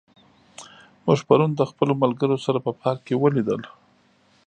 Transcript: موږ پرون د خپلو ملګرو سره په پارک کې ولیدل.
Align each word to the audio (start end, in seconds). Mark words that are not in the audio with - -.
موږ 1.05 1.19
پرون 1.27 1.51
د 1.55 1.61
خپلو 1.71 1.93
ملګرو 2.03 2.37
سره 2.45 2.59
په 2.65 2.71
پارک 2.81 2.99
کې 3.07 3.15
ولیدل. 3.17 3.61